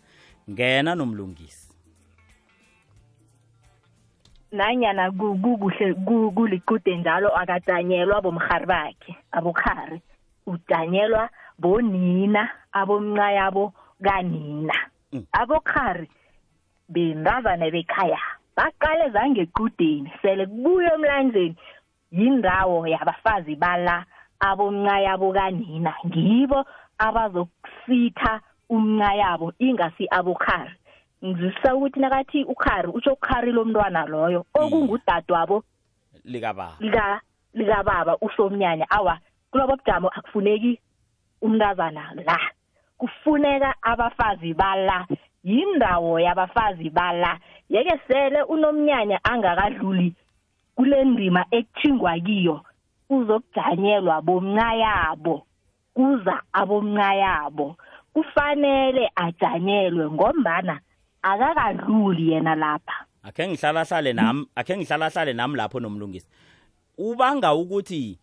[0.50, 1.68] Ngena nomlungisi.
[4.52, 10.00] Nanyana ku- kukuhle ku- kulikude njalo akadanyelwa bomhari bakhe abokhari
[10.46, 14.74] udanyelwa bonina abomncayabo kanina.
[15.12, 15.24] Mm.
[15.32, 16.08] abokhari
[16.88, 18.20] bentazana bekhaya
[18.56, 21.56] baqale zangequdeni sele kubuya emlanjeni.
[22.12, 24.04] Yindawo yabafazi bala
[24.40, 26.64] abomncayabo kanina ngibo
[26.98, 30.74] abazokusitha umncayabo ingasi abokhari
[31.24, 35.64] ngizwisisa ukuthi nakathi ukhari utsho ukhari lomntwana loyo okungudadwabo
[36.24, 37.20] likababa lika
[37.54, 38.87] likababa usomnyanya.
[38.90, 39.18] Awa
[39.50, 40.81] kulobo bujamo akufuneki
[41.42, 42.38] umntazana la.
[42.98, 45.07] Kufuneka abafazi bala
[45.44, 47.38] yindawo yabafazi bala.
[47.68, 50.14] Yeke sele unomnyanya angakadluli
[50.74, 52.61] kule ndima ekuthingwa kiyo
[53.11, 55.46] uzokujanyelwa bomncayabo
[55.94, 57.76] kuza abomncayabo
[58.18, 60.81] kufanele ajanyelwe ngombana
[61.22, 63.07] akakadluli yena lapha.
[63.22, 66.28] Akhe ngihlalahlale nami akhe ngihlalahlale nami lapho nomlungisi.
[66.98, 68.18] Ubanga ukuthi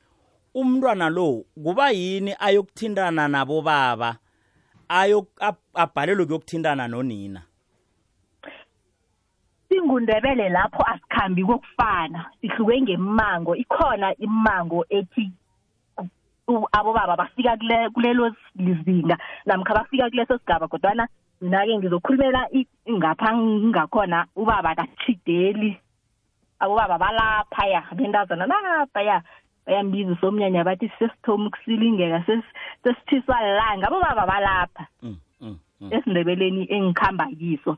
[0.53, 4.17] umntwana lo kuba yini ayokuthintana nabo baba
[5.73, 7.41] abhalelwe kuyokuthintana nonina?
[9.69, 15.31] Singundebele lapho asikhambi kokufana sihluke ngemango ikhona imango ethi
[16.71, 21.07] abobaba bafika kule- kulelo lizinga namkha bafika kuleso sigaba kodwana
[21.41, 22.47] mina-ke ngizokhulumela
[22.89, 25.77] ngapha ngakhona ubaba kathideli
[26.59, 29.21] abobaba balaphaya bentazana laphaya
[29.65, 32.53] bayambiza usomnyanya bathi sesithoma ukusilingeka ses-
[32.83, 33.87] sesithiswa lilanga.
[33.87, 34.87] Abobaba balapha.
[35.01, 35.89] Mm, mm, mm.
[35.93, 37.77] esindebeleni engikhamba kiso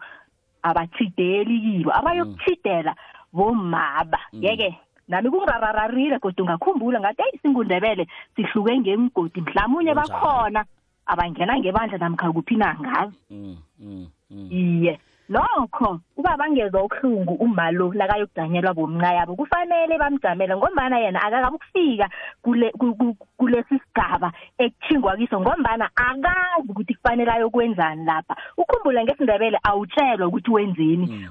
[0.63, 2.95] abathideli kibo abayokuthidela
[3.33, 10.65] bomaba yeke nami kungirarararile kodwa ungakhumbula ngathi eyi singundebele sihluke ngemgodi mhlawumunye bakhona.
[11.07, 14.47] Abangena ngebandla namkha kuphi nangazi Mm, mm, mm.
[14.51, 22.09] iye nokho ubaba angezwa ubuhlungu umalo nakayokudanyelwa bomncayabo kufanele bamjamele ngombana yena akakabi ukufika
[22.41, 28.35] kule ku- ku- kulesi sigaba ekuthingwa kiso ngombana akazi ukuthi kufanele ayokwenzani lapha.
[28.57, 31.27] Ukhumbule ngesindebele awutshelwa ukuthi wenzeni.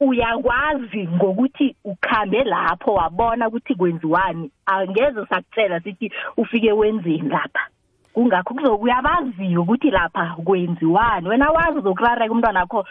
[0.00, 4.50] Uyakwazi ngokuthi ukhambe lapho wabona ukuthi kwenziwani.
[4.66, 7.66] Angeze sakutshela sithi ufike wenzeni lapha.
[8.12, 11.28] Kungakho kuzokuyabaziyo ukuthi lapha kwenziwani.
[11.28, 12.86] Wena wazi uzokurareka umntwana wakho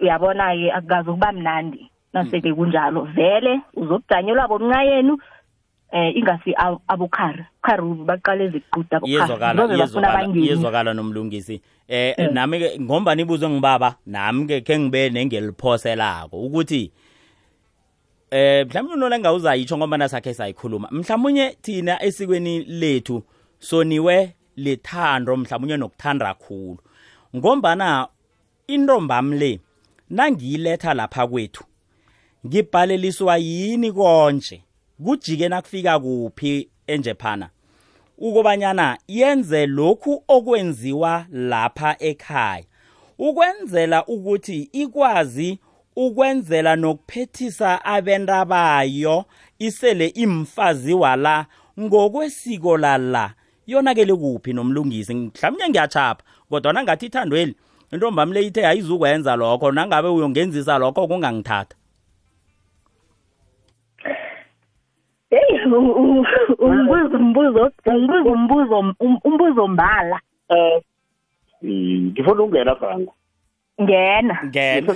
[0.00, 1.90] uyabona-ke akukazi ukuba mnandi.
[2.12, 3.00] Nasele kunjalo.
[3.02, 5.18] Vele uzokujanyelwa bomncayenu
[5.92, 7.44] eh ingasi ab- abokhari.
[7.62, 9.00] Khari baqale eziquda
[10.46, 11.60] iyezwakala nomlungisi.
[11.88, 12.32] Eh Eh.
[12.32, 13.96] nami ke ngomba nibuzo ngibaba?
[14.06, 16.92] Nami ke ke ngibe nengeliphoselako ukuthi
[18.30, 20.88] eh mhlawumbe unolenga uzayitsho ngoba nasakhe sayikhuluma.
[20.92, 23.22] Mhlawumnye thina esikweni lethu
[23.58, 26.78] soniwe lethando mhlawumnye nokuthanda kakhulu
[27.36, 28.08] ngombana
[28.66, 29.60] intombami le
[30.10, 31.64] nangiyiletha lapha kwethu
[32.46, 34.62] ngibhaleliswa yini konje?
[35.04, 37.48] Kujike nakufika kuphi enje phana
[38.18, 42.64] ukubanyana yenze lokhu okwenziwa lapha ekhaya.
[43.18, 45.58] Ukwenzela ukuthi ikwazi
[45.96, 49.24] ukwenzela nokuphethisa abenta bayo
[49.58, 51.46] isele imfazi wala
[51.80, 53.34] ngokwesiko lala.
[53.66, 55.14] Yonakele kuphi nomlungisi?
[55.14, 57.54] Mhlawumnye ngiyachapha kodwa nangathi ithandweli
[57.92, 61.77] intombami le ithe ayizukwenza lokho nangabe uyongenzisa lokho kungangithatha.
[65.30, 66.26] Heyi u- u-
[66.58, 68.78] umbuzo umbuzo umbuzo umbuzo.
[69.00, 70.20] um- umbuzo mbala.
[70.50, 70.80] Um
[71.64, 73.14] ngifuna ukungena bhango
[73.82, 74.40] ngena.
[74.44, 74.94] Ngena.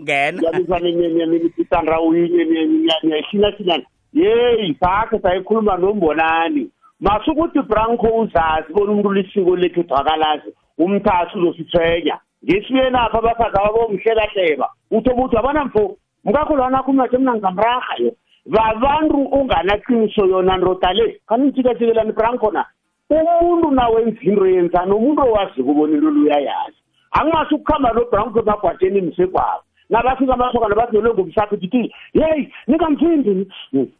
[0.00, 0.42] Ngena.
[0.42, 6.70] Yabisanitanrawinye niyayihlinahlina yeyi sakhe sayikhuluma nombonani.
[7.00, 15.14] Masukuthi branco uzazi bona umuntu lisiko lekhethu akalazi umthathu uzosithwenya ngesibuyeni apha abafazi ababomhlekahleba utho
[15.14, 18.12] buthi abona mfo mkakho lwana kumnathe mna ngamraha yo
[18.46, 22.64] babantu unganaqiniso yona ndoda le kanimthikathikelani branco na?
[23.10, 26.76] Umuntu nawenza into yenzani umuntu owazi kubona into luyayazi
[27.12, 33.46] angimasi ukuhamba nobranco emagwateni msegwabo nabafika amasokana bathi nole ngomsakho dithi yeyi ningamthindi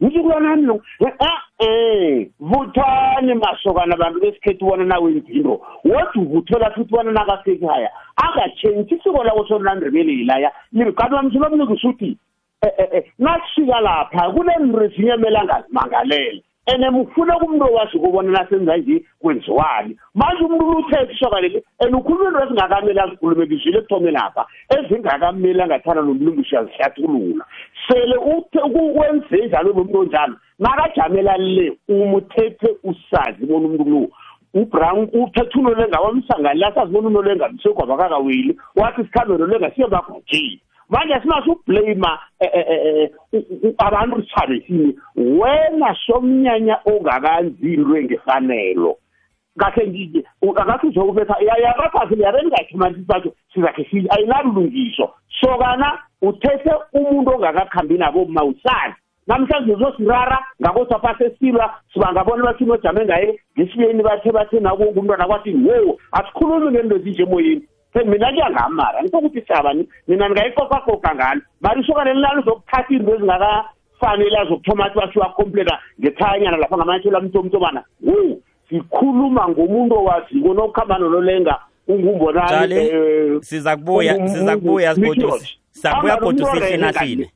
[0.00, 0.80] nisikulwanani lo?
[1.58, 5.60] E vuthani masokana bantu besikhethu bona nawenza into.
[5.84, 10.52] Wodi uvuthola futhi bona nakasekhaya angatshentshi isiko lako solondrebele yilaya.
[10.96, 12.16] Kanti bamsula mnike usuthi
[13.18, 19.96] nasifika lapha kunento ezinye mele angazimangalele and mufuna kumuntu owazi kubona nasenza nje kwenziwani.
[20.14, 26.02] Manje umuntu uthethe isoka leli and ukhuluma into ezingakameli azikhulume bizwile ekuthome lapha ezingakameli angathanda
[26.02, 27.44] nomlungisho yazihlathulula
[27.88, 28.16] sele
[28.94, 34.08] wenze njalo nomuntu onjalo nakajamela le umuthethe usazi bona umuntu lo.
[34.54, 40.60] Ubrown uthethe unolenga wamsangani lasazibona unolenga msegwaba kakaweli wathi sikhambe nolenga siye bagojini
[40.92, 42.10] manje singathi ublame
[43.78, 48.96] abantu sithabesini wena somnyanya ongakanzilwe ngefanelo
[49.58, 50.24] kahle nje
[50.56, 58.96] akathi uzokubetha yakafazi yarengathi manje satsho sizakhe sile ayinalulungiso sokana uthethe umuntu ongakakhambi nabo mawusazi
[59.26, 65.98] namhlanje uzosirara ngakothi apasesilwa sibangabona bathi nojame ngaye ngesibuyeni bathe bathe naku umntwana kwathi wo
[66.12, 67.66] asikhulumi ngento ezinje emoyeni.
[67.94, 74.84] Mina kuyangamara ngikho ukuthi shabani mina ningayikokakoka ngalo mari isokane lilalo uzokuthatha into ezingakafanele azokuthoma
[74.84, 77.84] athi bashiwa completa ngethanyana lapha ngamanyethelo amntomntomana.
[78.02, 82.90] Wo sikhuluma ngomuntu owaziko nokuhamba nololenga ungumbonani
[83.40, 87.30] siza kubuya siza kubuya sigodu sabuya godu sihlinahlile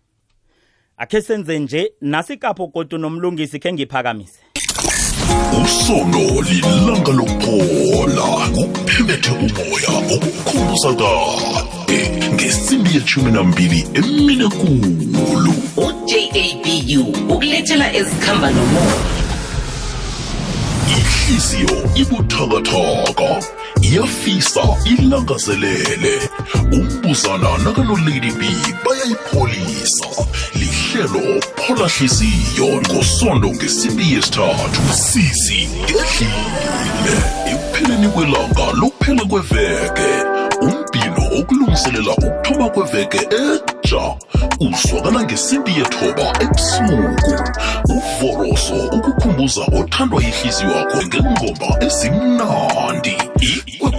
[0.97, 4.46] akhe senze nje nasikapho godu nomlungisi khe ngiphakamise.
[5.65, 8.23] Usono lilanga lokuphola
[8.55, 12.31] kuphemethe umoya okukhumbuza kade.
[12.35, 16.37] Ngesimbi yeshumi nambili emine kulu ujabu
[17.29, 18.97] ukulethela ezikhamba nomoya.
[20.99, 23.43] Ihliziyo ibuthakathaka
[23.83, 26.31] iyafisa ilangazelele.
[26.73, 28.43] Umbuzana nakanolady b
[28.85, 30.07] bayayipholisa.
[30.55, 34.83] Lihlelo phola hliziyo ngosondo ngesimbi yesithathu.
[34.95, 40.11] Sisi ngedlile ekupheleni kwelanga lokuphela kweveke
[40.61, 44.17] umbhino okulungiselela ukuthoma kweveke etsha
[44.61, 47.35] uzwakala ngesimbi yethoba ebusuku.
[47.89, 53.17] Uvoroso ukukhumbuza othandwa yihliziyo yakho ngengoma ezimnandi.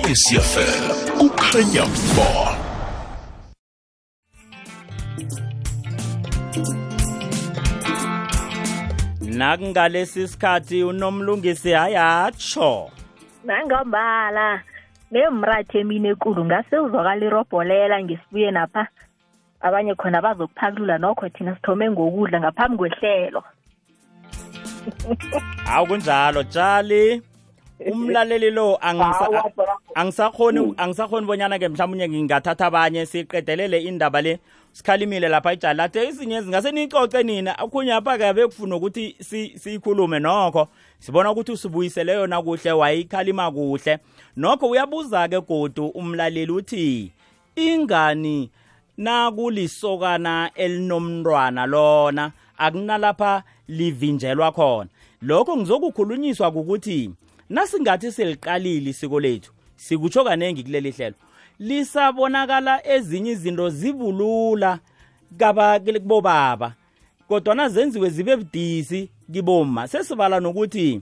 [0.07, 1.83] Ikwekwesiafm kukhanya
[2.15, 2.57] ba
[9.21, 12.91] nakungalesi sikhathi unomlungisi hayatsho.
[13.43, 14.61] Nangambala
[15.11, 18.87] nemrathe emini ekulu ngase uzwakala irobholela ngesibuye napha.
[19.61, 23.43] Abanye khona bazokuphakulula nokho thina sithome ngokudla ngaphambi kwehlelo.
[25.67, 27.21] Hawu kunjalo tshali
[27.79, 28.79] umlaleli lo
[29.95, 34.39] angisakhoni angisakhoni bonyana ke mhlawumnye ngingathatha abanye siqedelele indaba le
[34.73, 39.15] sikhalimile lapha ijali lathe izinye zingase niyicoce nina akhunye apha ke bekufuna ukuthi
[39.55, 40.67] siyikhulume nokho.
[40.99, 43.99] Sibona ukuthi usibuyisele yona kuhle wayikhalima kuhle.
[44.37, 47.11] Nokho uyabuza ke godu umlaleli uthi
[47.55, 48.49] ingani
[48.97, 52.31] nakulisokana elinomntwana lona?
[52.57, 54.89] Akunalapha livinjelwa khona.
[55.21, 57.11] Lokho ngizokukhulunyiswa ukuthi
[57.49, 61.15] nasingathi seliqalile isiko lethu sikutsho kanengi kuleli hlelo.
[61.59, 64.79] Lisabonakala ezinye izinto zibulula
[65.37, 66.73] kubobaba
[67.27, 71.01] kodwana zenziwe zibe budisi kiboma sesibala nokuthi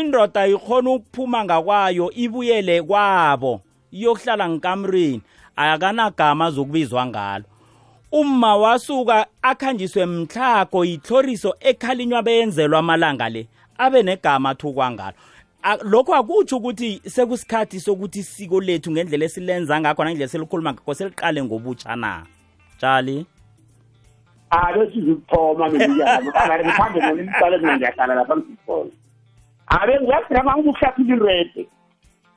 [0.00, 3.60] indoda ikhona ukuphuma ngakwayo ibuyele kwabo
[3.92, 5.22] iyokuhlala ngikamrini
[5.56, 7.44] akanagama zokubizwa ngalo.
[8.12, 13.46] Umma wasuka akhanjiswe mthlago yitlhoriso ekhalinywa benzelwa amalanga le.
[13.78, 15.16] Abe negama athukwa ngalo.
[15.82, 21.96] Lokho akutsho ukuthi sekusikhathi sokuthi isiko lethu ngendlela esilenza ngakho nangendlela selikhuluma ngakho seliqale ngobutsha
[21.96, 22.26] na?
[22.78, 23.26] Tshali?
[24.50, 28.90] Ake sizukuthoma nemiyalo kangari ngiphambe nona imicala mina ngiyahlala lapha ngizikhona
[29.68, 31.68] abe ngiyagrama ngikuhlathula irede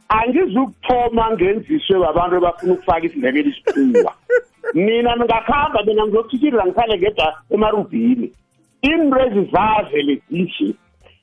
[0.09, 4.13] angizukuthoma ngenziswe babantu abafuna ukufaka isindebele isiquwa
[4.73, 8.27] mina ningakuhamba mina ngizokutshikirira ngihlale ngedwa emarubhini.
[8.81, 10.75] Into ezivavele zihle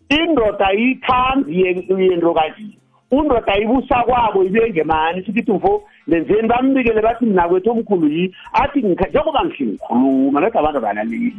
[0.08, 2.78] indoda ayikhambi yento kanje
[3.10, 8.82] undoda ibusa kwabo ibuye ngemani sikithi mfo lenzeni bambikele bathi mina kwethu omkhulu yi athi
[8.82, 11.36] njengoba ngihle ngikhuluma nathi abantu abalaleli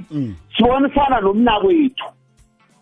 [0.57, 2.05] sibonisana nomnakwethu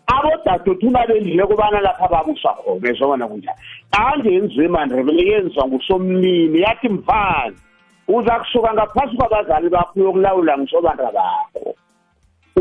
[0.06, 3.58] abodadothu nabendile kubana lapha babuswa khona ezobona kunjani.
[3.92, 7.60] Angenziwe emandebele yenziwa ngusomnini yathi mfazi
[8.08, 11.47] uza kusuka ngaphasi kwabazali bakho uyokulawula ngisobandra bakho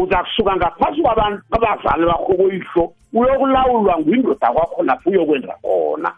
[0.04, 6.12] uza kusuka ngaphasi kwaban- kwabazali bakho kuyihlo uyokulawulwa ngwindoda kwakho lapho uyokwenza khona.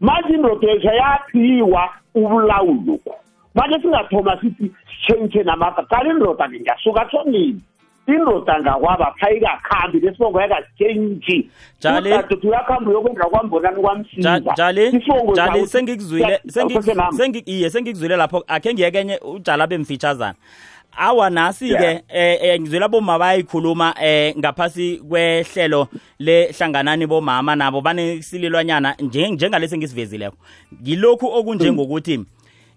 [0.00, 3.14] Manje indoda yethu yaphiwa ubulawuluko
[3.54, 7.60] manje singathoma sithi sitshentshe namagama kanti indoda ngingasuka thonini.
[8.06, 11.50] Indoda ngakwaba pha ikakhambi lesibongo yakasitshentshi
[11.80, 12.08] Jali.
[12.12, 14.40] udadethu uyakuhamba uyokwenza kwambonani kwamsiza.
[14.40, 17.16] Ja- jali Isibongo jali sakho- sengikuzwile sengi- Awusese nami?
[17.16, 18.44] sengi iye sengikuzwile lapho.
[18.46, 20.34] Akhe ngiyekenye ujala bemfitshazana.
[20.96, 22.00] Awa nasi ke Yeah.
[22.08, 25.88] eh eh, ngizwela bomma bayikhuluma eh ngaphasi kwehlelo
[26.18, 30.36] lehlanganani bomama nabo banesililwanyana nje- njengalesi ngisivezileko
[30.82, 32.20] ngilokhu okunjengokuthi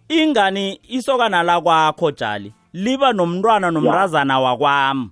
[0.09, 2.53] ingani isokana la kwakho jali?
[2.73, 5.09] Liba nomntwana nomntazana wakwami.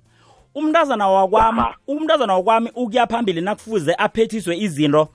[0.56, 5.08] Umntazana wakwami umntazana wakwami ukuya phambili nakufuze aphethiswe izinto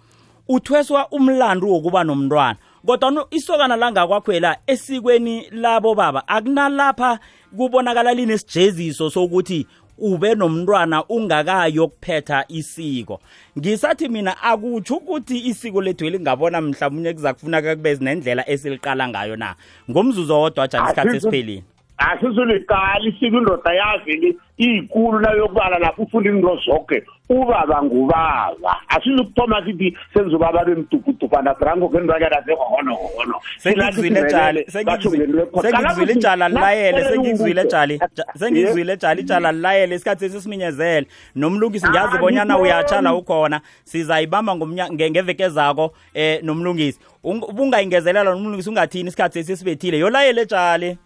[0.49, 2.57] uthweswa umlandu wokuba nomntwana.
[2.87, 7.19] Kodwa isokana langakwakhwela esikweni labo baba akunalapha
[7.57, 9.67] kubonakala linesijeziso sokuthi
[9.99, 13.21] ube nomntwana ungakayokuphetha isiko.
[13.59, 19.55] Ngisathi mina akutsho ukuthi isiko lethu lingabona mhlawumnye kuza kufuneka kube nendlela esiliqala ngayo na.
[19.91, 21.63] Ngomzuzu owodwa jani isikhathi Asizu- esiphelile.
[21.99, 30.37] Asisuliqala isiko indoda yavele iyikulu nayokubala lapho ufunda into zonke ubaba ngubaba asizukuthoma sithi senza
[30.37, 39.21] ubaba bemdubhudubhana brango ngendwanyana zehohonohono sengikuzwile jali sengikuzwile ijala lilayele sengikuzwile jali Ja- sengikuzwile jali
[39.21, 42.63] ijala lilayele isikhathi esisiminyezele nomlungisi ngiyazi Ah, bonyana ngibona.
[42.75, 43.61] uyatshala ukhona.
[43.85, 46.99] Sizayibamba ngomnya- nge- ngeveke zako eh nomlungisi.
[47.25, 50.99] Ung- ubungayingezelela nomlungisi ungathini isikhathi esisibethile yolayele jali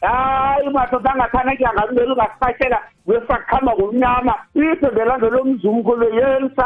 [0.00, 6.58] hayi madoda angathana kyangabibeli ungasifashela wesakuhamba ngomnyama iphengelando lomzumko lweyensale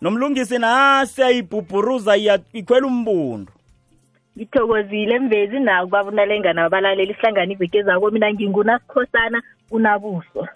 [0.00, 3.52] nomlungisi na siyayibhubhuruza iya- ikhwela umbundu
[4.38, 10.48] ngithokozile mvezi naku babunalengana abalaleli ihlangana iveke zako mina ngingunasikhosana unabuso.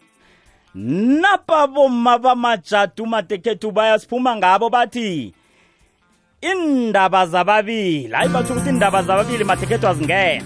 [0.75, 5.35] Napa bomma bamajadu matekhethu bayasiphuma ngabo bathi
[6.41, 8.13] indaba zababili.
[8.13, 10.43] Hayi batsho ukuthi indaba zababili matekhethu azingena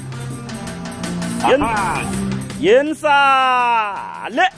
[1.43, 2.03] Aha.
[2.61, 4.51] yensale.